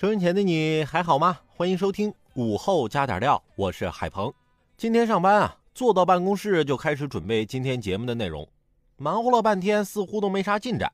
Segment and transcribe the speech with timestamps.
[0.00, 1.40] 收音前的你还好吗？
[1.46, 4.32] 欢迎收听午后加点料，我是海鹏。
[4.78, 8.48] 今天上班啊，坐到办公室就开始准备今天节目的内容，
[8.96, 10.90] 忙活了半天，似乎都没啥进展。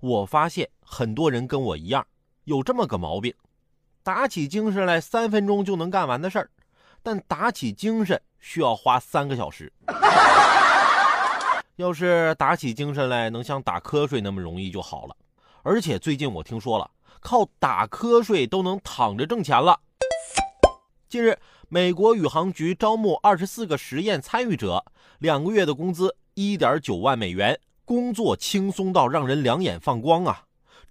[0.00, 2.06] 我发现很多人跟我一样，
[2.44, 3.32] 有这么个毛病：
[4.02, 6.50] 打起精神来三分钟就能干完的事儿，
[7.02, 9.72] 但打起精神需要花三个小时。
[11.76, 15.16] 要是打起精神来能像打瞌睡那么容易就好了。
[15.62, 16.90] 而且最近我听说了。
[17.20, 19.80] 靠打瞌睡都能躺着挣钱了。
[21.08, 24.84] 近日，美国宇航局招募二十四个实验参与者，
[25.18, 30.42] 两个月的工资一点九万美元，工作轻松到让人两眼放光啊！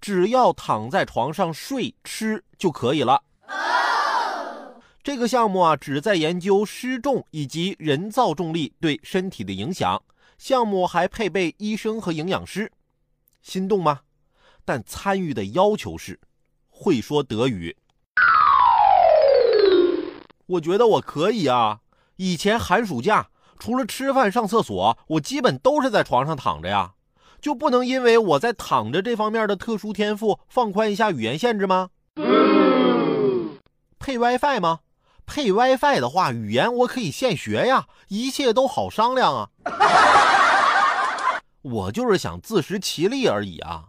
[0.01, 3.23] 只要躺在床上睡吃就可以了。
[5.03, 10.01] 这个项目啊，旨在研究失重以及人造重力对身体的影响。
[10.37, 12.71] 项目还配备医生和营养师，
[13.41, 14.01] 心动吗？
[14.65, 16.19] 但参与的要求是
[16.67, 17.77] 会说德语。
[20.47, 21.79] 我觉得我可以啊！
[22.17, 26.93] 以前寒暑假除了吃饭上厕所，我基本都是在床上躺着呀，
[27.41, 31.89] 就不能因为我在躺着这方面的特殊天赋放宽一下语言限制吗？
[33.97, 34.81] 配 WiFi 吗？
[35.25, 39.49] 配 WiFi 的话，语言我可以现学呀，一切都好商量啊！
[41.63, 43.85] 我就是想自食其力而已啊！